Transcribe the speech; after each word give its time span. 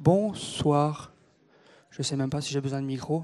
Bonsoir. 0.00 1.12
Je 1.90 1.98
ne 1.98 2.02
sais 2.04 2.16
même 2.16 2.30
pas 2.30 2.40
si 2.40 2.54
j'ai 2.54 2.62
besoin 2.62 2.80
de 2.80 2.86
micro. 2.86 3.22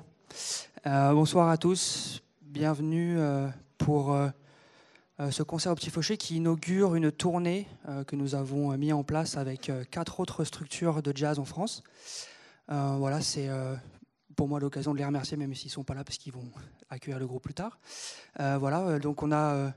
Euh, 0.86 1.14
bonsoir 1.14 1.48
à 1.48 1.56
tous. 1.56 2.22
Bienvenue 2.42 3.18
euh, 3.18 3.48
pour 3.78 4.12
euh, 4.12 4.28
ce 5.30 5.42
concert 5.42 5.72
au 5.72 5.74
Petit 5.74 5.88
Fauché 5.88 6.18
qui 6.18 6.36
inaugure 6.36 6.94
une 6.94 7.10
tournée 7.10 7.66
que 8.06 8.14
nous 8.14 8.34
avons 8.34 8.76
mis 8.76 8.92
en 8.92 9.04
place 9.04 9.38
avec 9.38 9.72
quatre 9.90 10.20
autres 10.20 10.44
structures 10.44 11.02
de 11.02 11.16
jazz 11.16 11.38
en 11.38 11.46
France. 11.46 11.82
voilà, 12.68 13.22
c'est 13.22 13.48
pour 14.36 14.46
moi 14.46 14.60
l'occasion 14.60 14.92
de 14.92 14.98
les 14.98 15.06
remercier, 15.06 15.38
même 15.38 15.54
s'ils 15.54 15.70
ne 15.70 15.72
sont 15.72 15.84
pas 15.84 15.94
là 15.94 16.04
parce 16.04 16.18
qu'ils 16.18 16.34
vont 16.34 16.50
accueillir 16.90 17.18
le 17.18 17.26
groupe 17.26 17.42
plus 17.42 17.54
tard. 17.54 17.78
voilà, 18.38 18.98
donc 18.98 19.22
on 19.22 19.32
a 19.32 19.72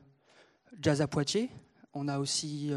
Jazz 0.82 1.02
à 1.02 1.08
Poitiers, 1.08 1.50
on 1.94 2.10
a 2.10 2.20
aussi 2.20 2.74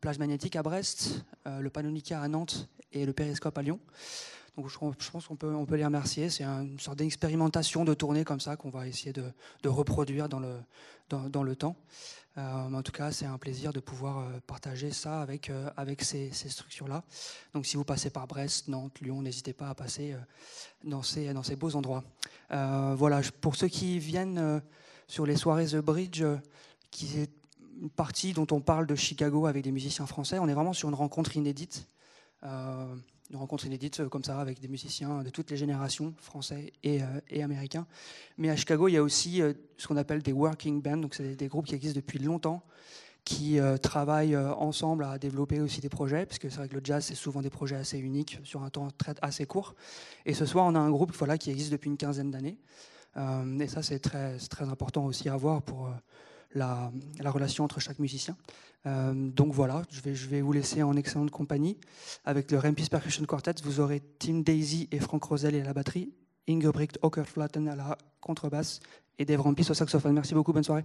Plage 0.00 0.18
Magnétique 0.18 0.56
à 0.56 0.62
Brest, 0.62 1.26
le 1.44 1.68
Panonica 1.68 2.22
à 2.22 2.28
Nantes 2.28 2.70
et 2.92 3.06
le 3.06 3.12
Périscope 3.12 3.56
à 3.58 3.62
Lyon. 3.62 3.80
Donc 4.56 4.70
je, 4.70 4.78
pense 5.10 5.26
qu'on 5.26 5.36
peut, 5.36 5.54
on 5.54 5.66
peut 5.66 5.76
les 5.76 5.84
remercier. 5.84 6.30
C'est 6.30 6.44
une 6.44 6.80
sorte 6.80 6.98
d'expérimentation 6.98 7.84
de 7.84 7.92
tournée 7.92 8.24
comme 8.24 8.40
ça 8.40 8.56
qu'on 8.56 8.70
va 8.70 8.86
essayer 8.86 9.12
de, 9.12 9.68
reproduire 9.68 10.30
dans 10.30 10.40
le, 10.40 10.56
dans, 11.10 11.42
le 11.42 11.56
temps. 11.56 11.76
Euh, 12.38 12.72
en 12.72 12.82
tout 12.82 12.92
cas, 12.92 13.12
c'est 13.12 13.26
un 13.26 13.36
plaisir 13.36 13.74
de 13.74 13.80
pouvoir 13.80 14.18
euh, 14.18 14.40
partager 14.46 14.90
ça 14.92 15.20
avec, 15.20 15.50
euh, 15.50 15.68
avec 15.76 16.02
ces, 16.02 16.30
structures-là. 16.32 17.04
Donc 17.52 17.66
si 17.66 17.76
vous 17.76 17.84
passez 17.84 18.08
par 18.08 18.26
Brest, 18.26 18.68
Nantes, 18.68 18.98
Lyon, 19.00 19.20
n'hésitez 19.20 19.52
pas 19.52 19.68
à 19.68 19.74
passer 19.74 20.16
dans, 20.84 21.02
ces, 21.02 21.34
dans 21.34 21.42
ces 21.42 21.56
beaux 21.56 21.76
endroits. 21.76 22.04
voilà, 22.50 23.20
pour 23.42 23.56
ceux 23.56 23.68
qui 23.68 23.98
viennent 23.98 24.62
sur 25.06 25.26
les 25.26 25.36
soirées 25.36 25.66
The 25.66 25.76
Bridge, 25.76 26.24
qui 26.90 27.18
est 27.18 27.30
une 27.78 27.90
partie 27.90 28.32
dont 28.32 28.46
on 28.52 28.60
parle 28.62 28.86
de 28.86 28.94
Chicago 28.94 29.44
avec 29.44 29.64
des 29.64 29.72
musiciens 29.72 30.06
français, 30.06 30.38
on 30.38 30.48
est 30.48 30.54
vraiment 30.54 30.72
sur 30.72 30.88
une 30.88 30.94
rencontre 30.94 31.36
inédite 31.36 31.86
une 33.30 33.36
rencontre 33.36 33.66
inédite 33.66 34.00
euh, 34.00 34.08
comme 34.08 34.24
ça 34.24 34.40
avec 34.40 34.60
des 34.60 34.68
musiciens 34.68 35.22
de 35.22 35.30
toutes 35.30 35.50
les 35.50 35.56
générations, 35.56 36.14
français 36.18 36.72
et, 36.82 37.02
euh, 37.02 37.44
américains. 37.44 37.86
Mais 38.38 38.50
à 38.50 38.56
Chicago, 38.56 38.88
il 38.88 38.92
y 38.92 38.96
a 38.96 39.02
aussi 39.02 39.42
euh, 39.42 39.52
ce 39.76 39.86
qu'on 39.86 39.96
appelle 39.96 40.22
des 40.22 40.32
working 40.32 40.80
bands, 40.80 40.98
donc 40.98 41.14
c'est 41.14 41.36
des 41.36 41.48
groupes 41.48 41.66
qui 41.66 41.74
existent 41.74 41.96
depuis 41.96 42.18
longtemps, 42.18 42.62
qui 43.24 43.58
travaillent 43.82 44.36
ensemble 44.36 45.02
à 45.02 45.18
développer 45.18 45.60
aussi 45.60 45.80
des 45.80 45.88
projets, 45.88 46.26
parce 46.26 46.38
que 46.38 46.48
c'est 46.48 46.58
vrai 46.58 46.68
que 46.68 46.76
le 46.76 46.80
jazz, 46.84 47.04
c'est 47.04 47.16
souvent 47.16 47.42
des 47.42 47.50
projets 47.50 47.74
assez 47.74 47.98
uniques 47.98 48.38
sur 48.44 48.62
un 48.62 48.70
temps 48.70 48.86
assez 49.20 49.46
court. 49.46 49.74
Et 50.26 50.32
ce 50.32 50.46
soir, 50.46 50.64
on 50.64 50.76
a 50.76 50.78
un 50.78 50.90
groupe 50.92 51.10
voilà, 51.12 51.36
qui 51.36 51.50
existe 51.50 51.72
depuis 51.72 51.90
une 51.90 51.96
quinzaine 51.96 52.30
d'années. 52.30 52.56
et 53.16 53.66
ça, 53.66 53.82
c'est 53.82 53.98
très, 53.98 54.36
très 54.36 54.68
important 54.68 55.04
aussi 55.06 55.28
à 55.28 55.36
voir 55.36 55.62
pour 55.62 55.90
la, 56.54 56.90
relation 57.24 57.64
entre 57.64 57.80
chaque 57.80 57.98
musicien. 57.98 58.36
Euh, 58.86 59.12
donc 59.14 59.52
voilà, 59.52 59.82
je 59.90 60.00
vais, 60.00 60.14
je 60.14 60.28
vais 60.28 60.40
vous 60.40 60.52
laisser 60.52 60.82
en 60.82 60.96
excellente 60.96 61.30
compagnie. 61.30 61.78
Avec 62.24 62.50
le 62.50 62.58
Rempis 62.58 62.88
Percussion 62.88 63.24
Quartet, 63.24 63.54
vous 63.64 63.80
aurez 63.80 64.00
Tim 64.18 64.40
Daisy 64.40 64.88
et 64.92 65.00
Frank 65.00 65.24
Rosel 65.24 65.54
à 65.56 65.64
la 65.64 65.74
batterie, 65.74 66.12
Ingebrigt 66.48 66.98
Ockerflatten 67.02 67.68
à 67.68 67.76
la 67.76 67.98
contrebasse 68.20 68.80
et 69.18 69.24
Dave 69.24 69.40
Rampis 69.40 69.70
au 69.70 69.74
saxophone. 69.74 70.12
Merci 70.12 70.34
beaucoup, 70.34 70.52
bonne 70.52 70.64
soirée. 70.64 70.84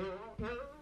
Oh, 0.00 0.04
oh, 0.04 0.44
oh. 0.44 0.77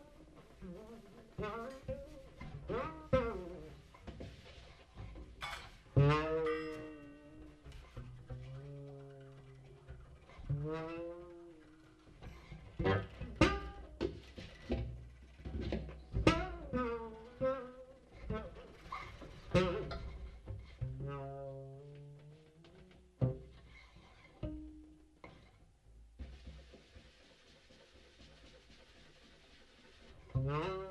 No. 30.47 30.87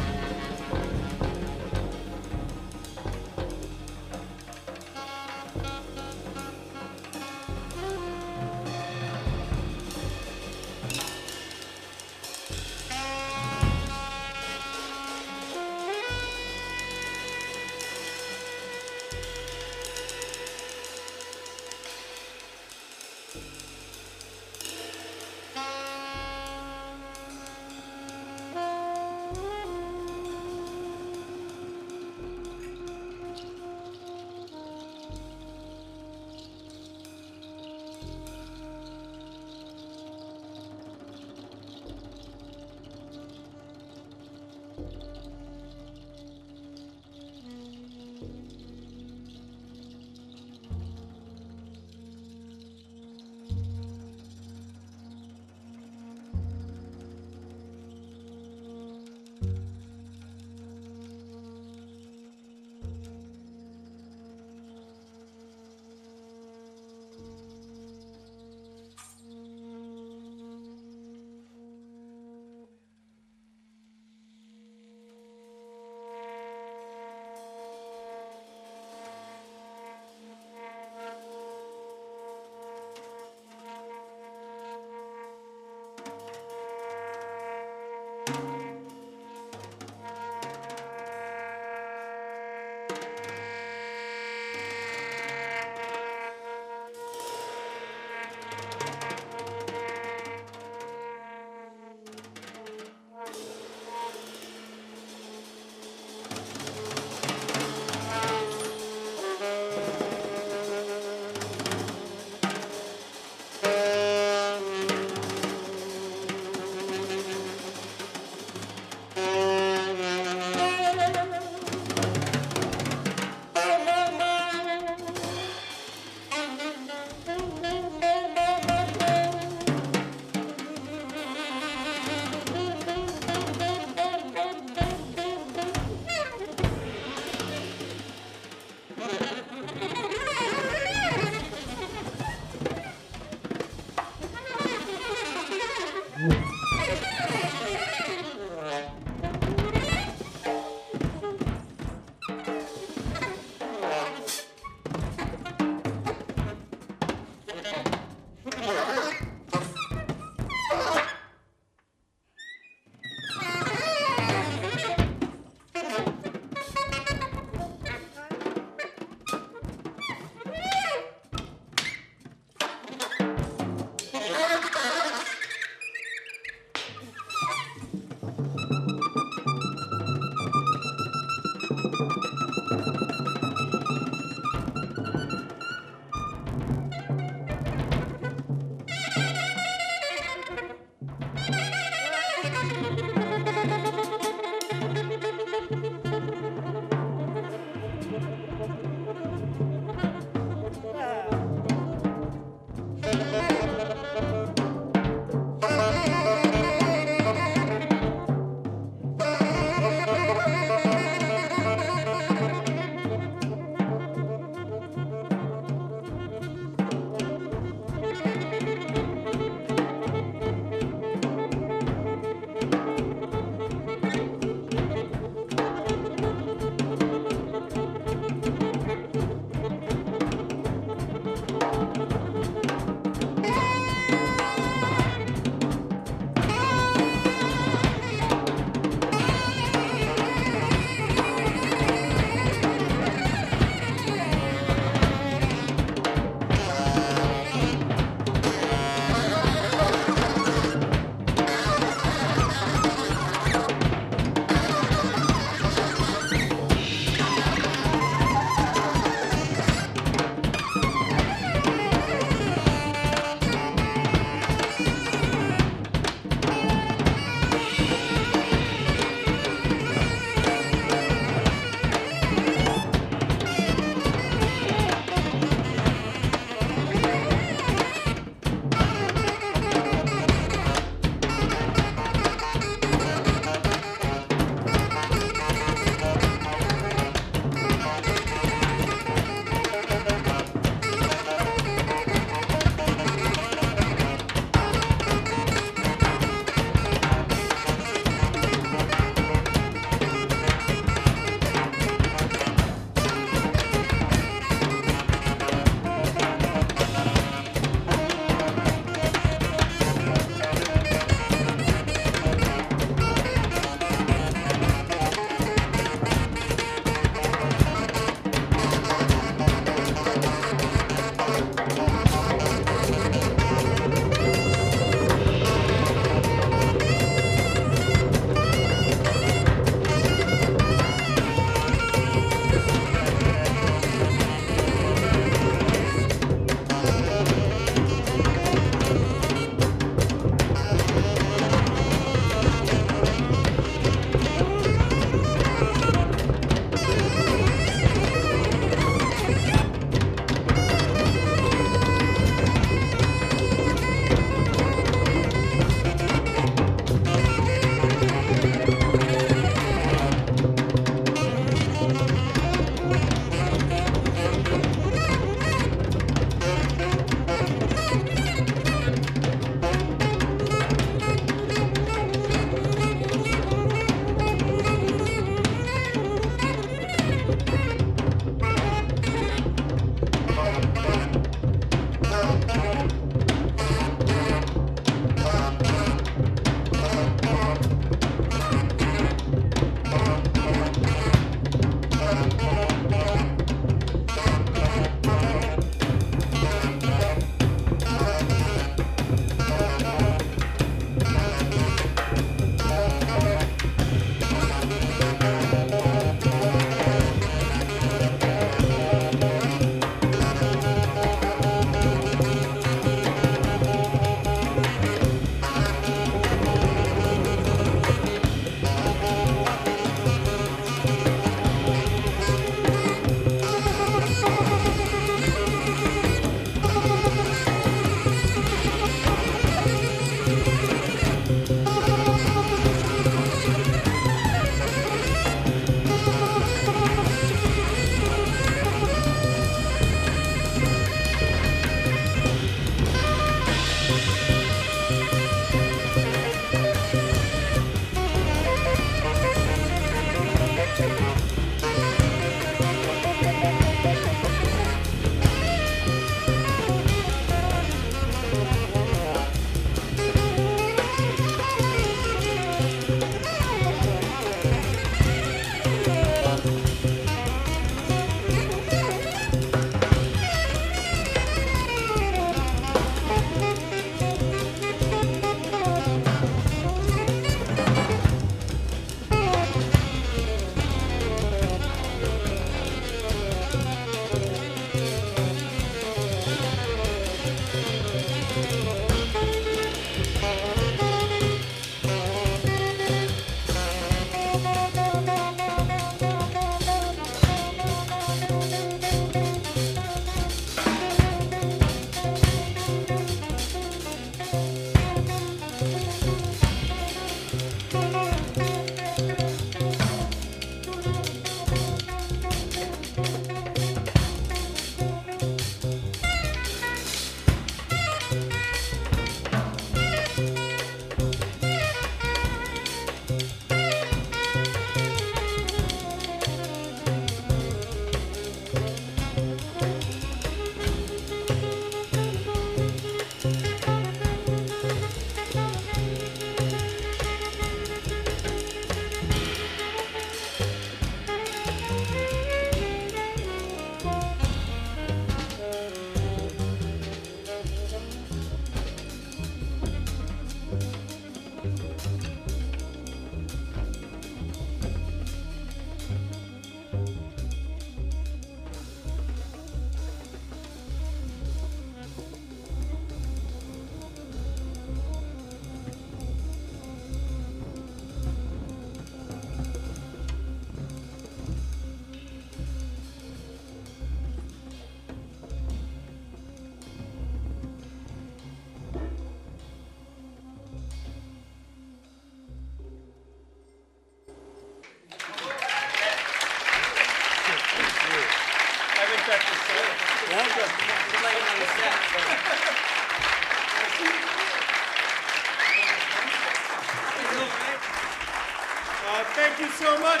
So 599.60 599.78
much. 599.78 600.00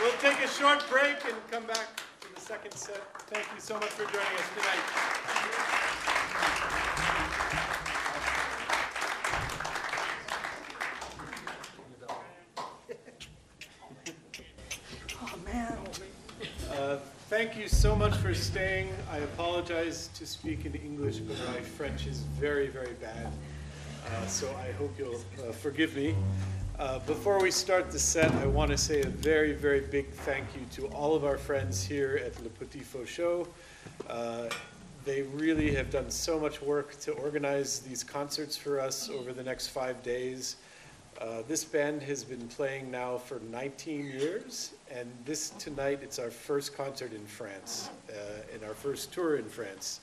We'll 0.00 0.12
take 0.20 0.38
a 0.44 0.46
short 0.46 0.88
break 0.88 1.16
and 1.24 1.34
come 1.50 1.66
back 1.66 2.00
to 2.20 2.32
the 2.32 2.40
second 2.40 2.72
set. 2.72 3.02
Thank 3.22 3.46
you 3.52 3.60
so 3.60 3.74
much 3.74 3.88
for 3.88 4.04
joining 4.04 4.38
us 4.38 4.48
tonight. 4.54 4.84
Uh, 16.70 16.98
Thank 17.28 17.56
you 17.56 17.68
so 17.68 17.94
much 17.94 18.14
for 18.16 18.34
staying. 18.34 18.92
I 19.10 19.18
apologize 19.18 20.08
to 20.14 20.26
speak 20.26 20.64
in 20.64 20.74
English, 20.74 21.18
but 21.18 21.36
my 21.52 21.60
French 21.60 22.06
is 22.06 22.20
very, 22.40 22.68
very 22.68 22.94
bad. 22.94 23.26
Uh, 23.26 24.26
So 24.26 24.48
I 24.66 24.72
hope 24.72 24.92
you'll 24.98 25.20
uh, 25.46 25.52
forgive 25.52 25.94
me. 25.94 26.14
Uh, 26.80 26.98
Before 27.00 27.38
we 27.38 27.50
start 27.50 27.90
the 27.90 27.98
set, 27.98 28.32
I 28.36 28.46
want 28.46 28.70
to 28.70 28.78
say 28.78 29.02
a 29.02 29.06
very, 29.06 29.52
very 29.52 29.80
big 29.80 30.08
thank 30.08 30.46
you 30.54 30.64
to 30.76 30.86
all 30.94 31.14
of 31.14 31.26
our 31.26 31.36
friends 31.36 31.84
here 31.84 32.18
at 32.24 32.42
Le 32.42 32.48
Petit 32.48 32.80
Faucheux. 32.80 33.46
Uh, 34.08 34.48
They 35.04 35.20
really 35.20 35.74
have 35.74 35.90
done 35.90 36.10
so 36.10 36.40
much 36.40 36.62
work 36.62 36.98
to 37.00 37.12
organize 37.12 37.80
these 37.80 38.02
concerts 38.02 38.56
for 38.56 38.80
us 38.80 39.10
over 39.10 39.34
the 39.34 39.42
next 39.42 39.66
five 39.66 40.02
days. 40.02 40.56
Uh, 41.20 41.42
This 41.46 41.64
band 41.64 42.02
has 42.02 42.24
been 42.24 42.48
playing 42.48 42.90
now 42.90 43.18
for 43.18 43.40
19 43.50 44.06
years, 44.06 44.72
and 44.90 45.06
this 45.26 45.50
tonight, 45.50 46.00
it's 46.02 46.18
our 46.18 46.30
first 46.30 46.74
concert 46.74 47.12
in 47.12 47.26
France, 47.26 47.90
uh, 48.08 48.54
and 48.54 48.64
our 48.64 48.74
first 48.74 49.12
tour 49.12 49.36
in 49.36 49.50
France. 49.50 50.00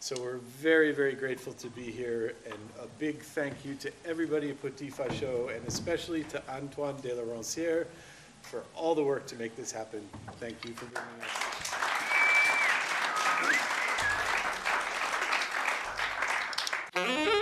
So 0.00 0.14
we're 0.22 0.36
very, 0.36 0.92
very 0.92 1.14
grateful 1.14 1.52
to 1.54 1.68
be 1.68 1.90
here, 1.90 2.34
and 2.46 2.54
a 2.80 2.86
big 2.98 3.20
thank 3.20 3.64
you 3.64 3.74
to 3.76 3.90
everybody 4.06 4.50
at 4.50 4.62
Petit 4.62 4.90
Faucheux, 4.90 5.54
and 5.54 5.66
especially 5.66 6.22
to 6.24 6.40
Antoine 6.48 7.00
de 7.00 7.14
la 7.14 7.22
Rancière 7.22 7.86
for 8.42 8.62
all 8.76 8.94
the 8.94 9.02
work 9.02 9.26
to 9.26 9.34
make 9.36 9.56
this 9.56 9.72
happen. 9.72 10.08
Thank 10.38 10.64
you 10.64 10.72
for 10.72 10.86
bringing 10.86 11.20
us. 17.34 17.37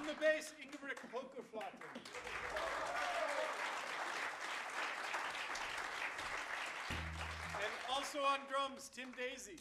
On 0.00 0.06
the 0.06 0.16
bass, 0.16 0.56
Ingebrigt 0.56 1.04
Haker 1.12 1.44
Flaten. 1.52 1.76
And 7.60 7.72
also 7.92 8.24
on 8.24 8.40
drums, 8.48 8.88
Tim 8.88 9.12
Daisy. 9.12 9.60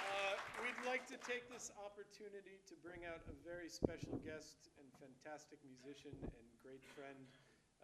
Uh, 0.00 0.40
We'd 0.64 0.80
like 0.88 1.04
to 1.12 1.20
take 1.20 1.52
this 1.52 1.68
opportunity 1.76 2.56
to 2.64 2.74
bring 2.80 3.04
out 3.04 3.20
a 3.28 3.36
very 3.44 3.68
special 3.68 4.16
guest 4.24 4.72
and 4.80 4.88
fantastic 4.96 5.60
musician 5.68 6.16
and 6.16 6.46
great 6.64 6.80
friend. 6.96 7.28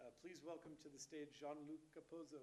Uh, 0.01 0.09
Please 0.25 0.41
welcome 0.41 0.73
to 0.81 0.89
the 0.89 0.97
stage 0.97 1.37
Jean-Luc 1.37 1.85
Cappozzo. 1.93 2.41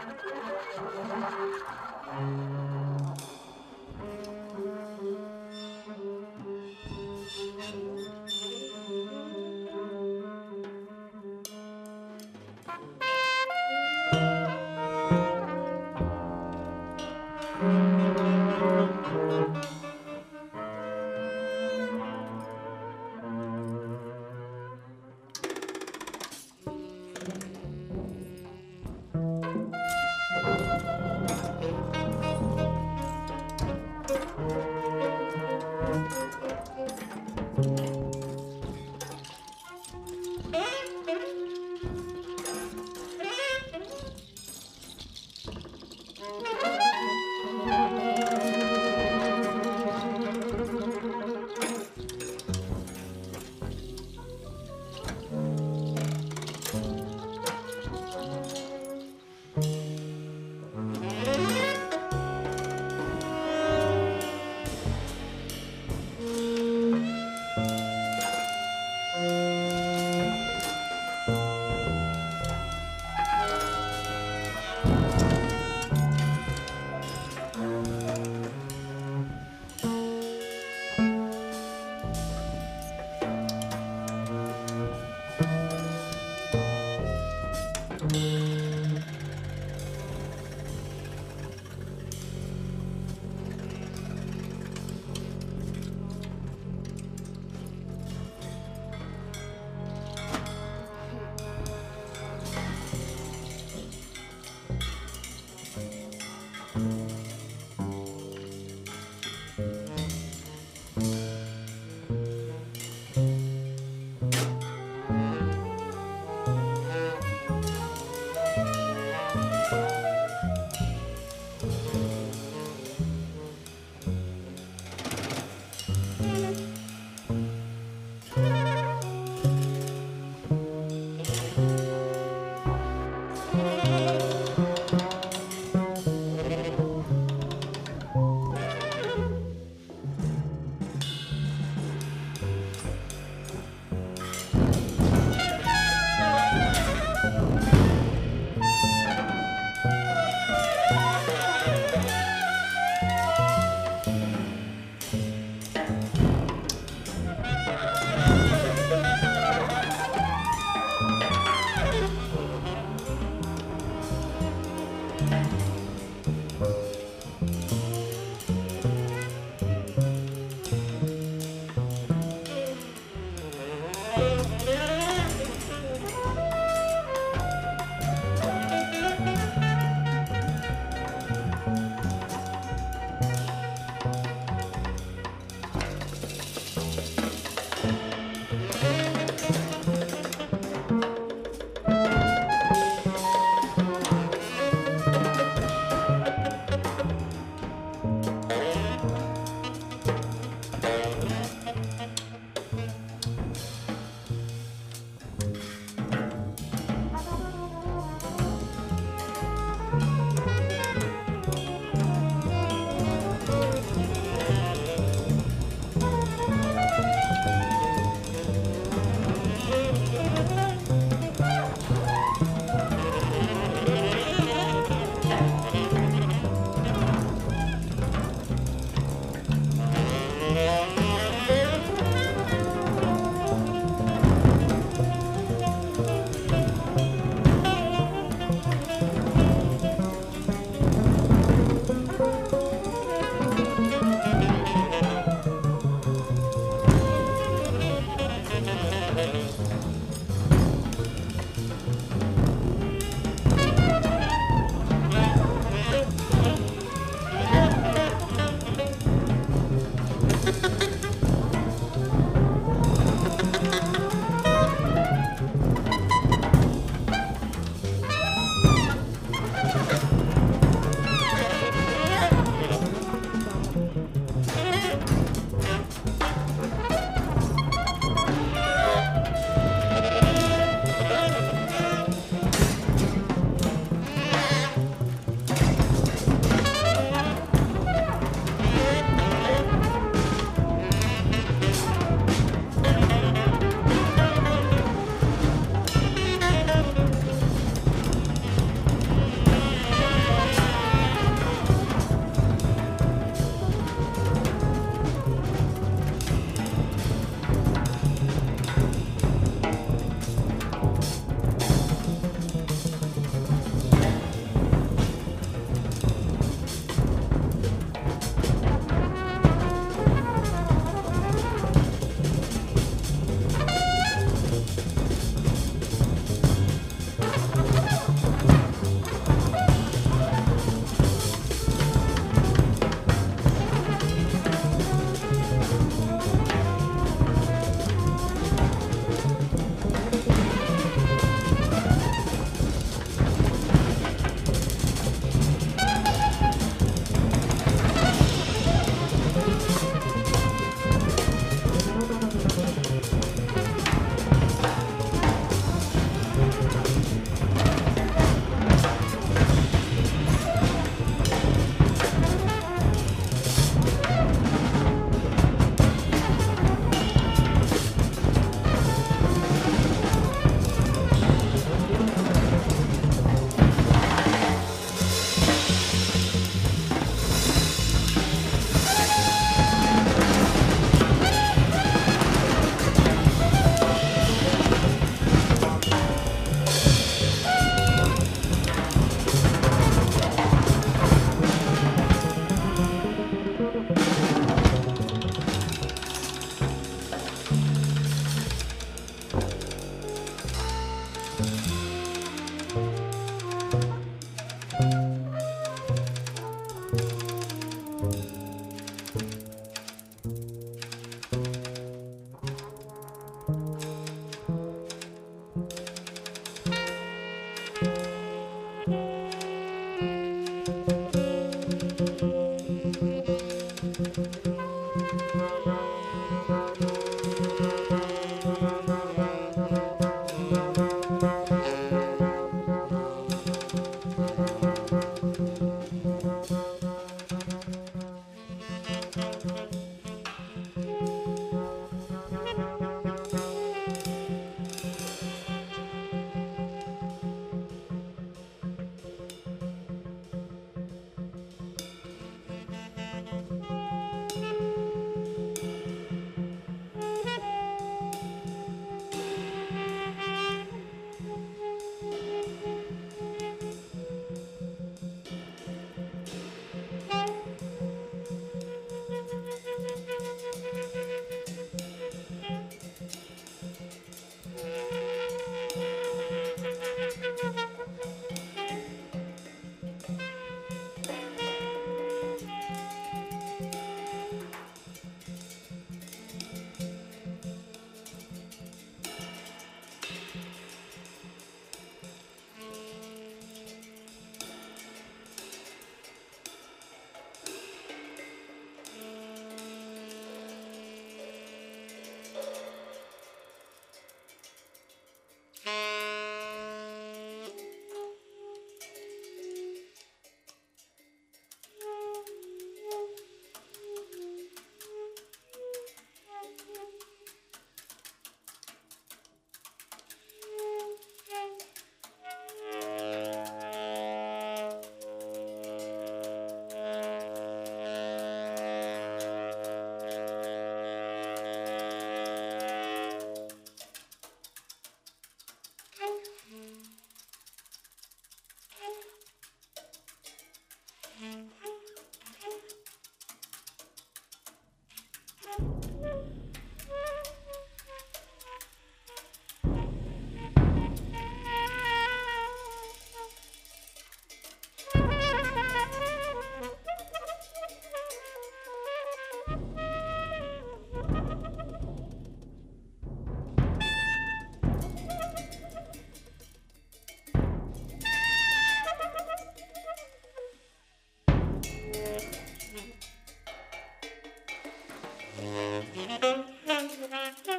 Thank 0.00 0.22
you. 2.12 2.57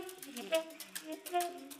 Thank 0.02 1.32
you. 1.34 1.79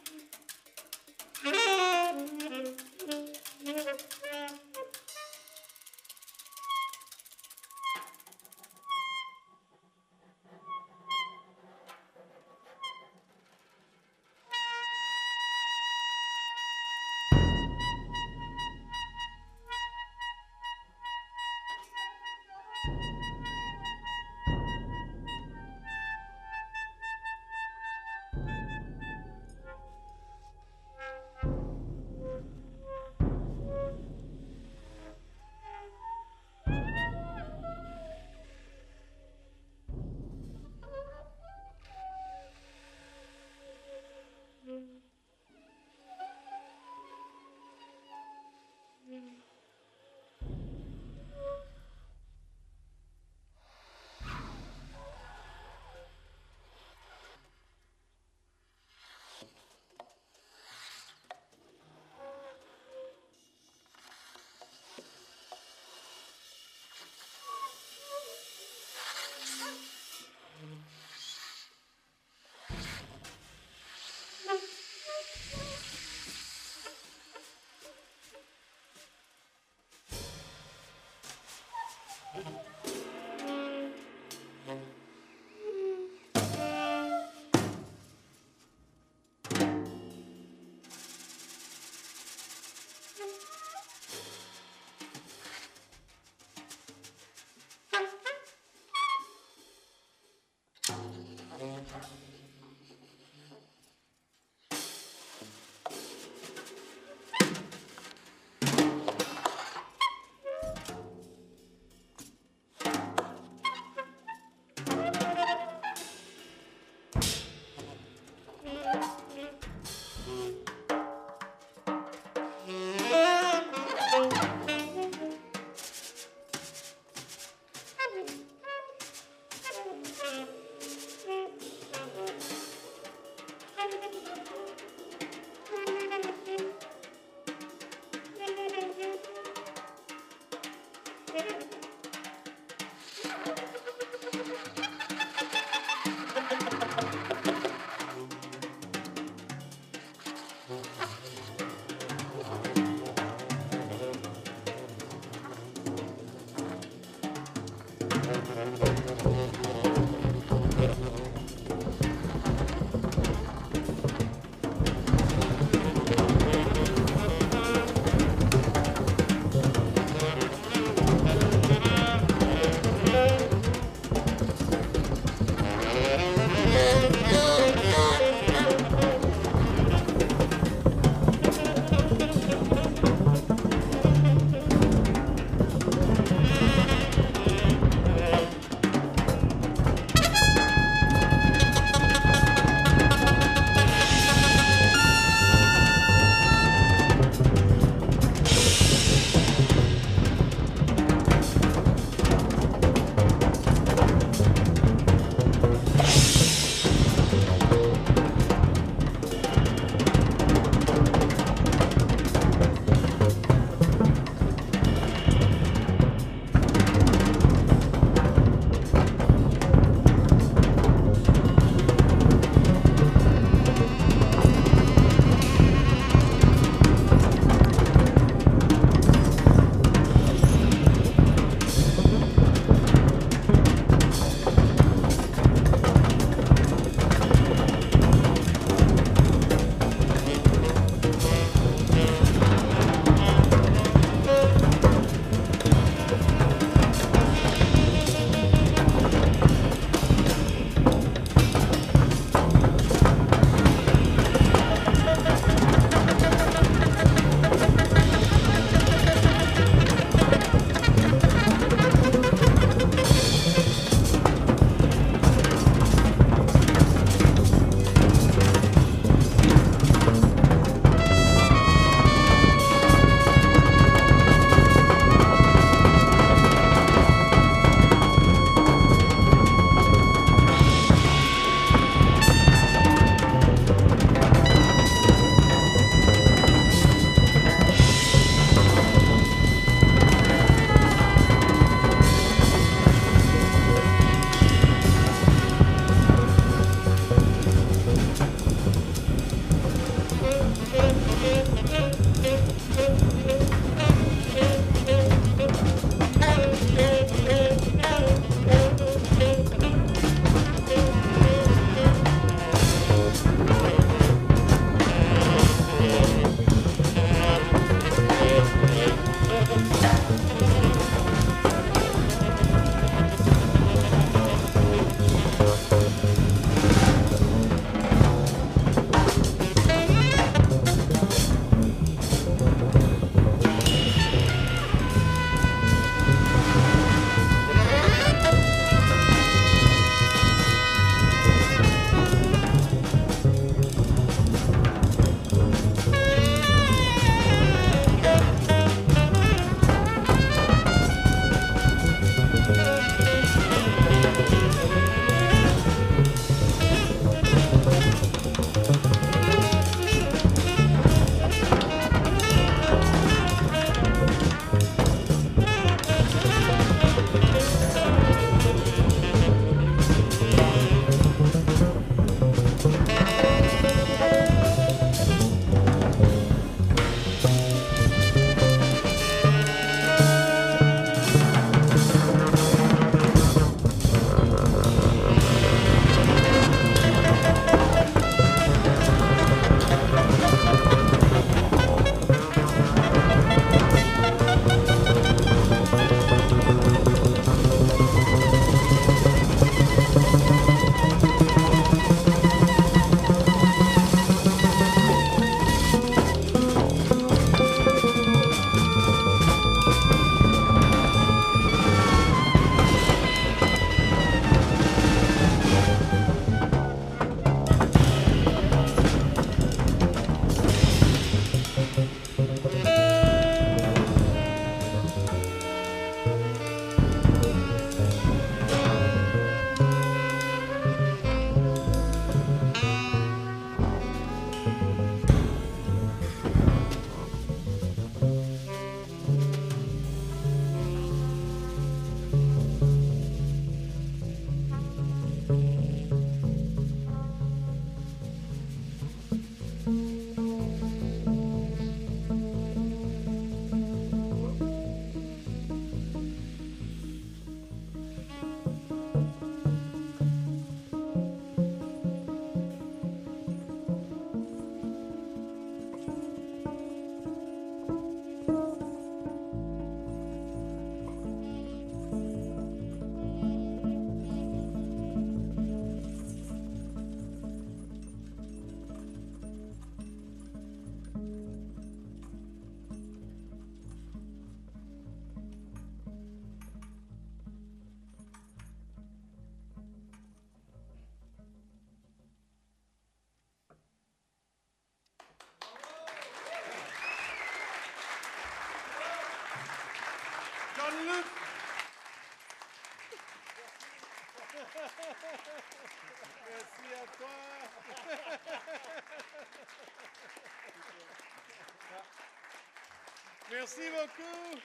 Merci 513.32 513.70
beaucoup. 513.70 514.40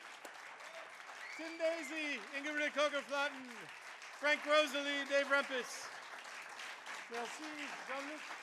Tim 1.36 1.58
Daisy, 1.58 2.20
Ingebrigt 2.36 2.76
Haker 2.76 3.02
Flaten, 3.08 3.50
Frank 4.20 4.40
Rosaly, 4.46 5.04
Dave 5.08 5.28
Rempis. 5.30 5.88
Merci, 7.10 7.44
Jean-Luc. 7.88 8.33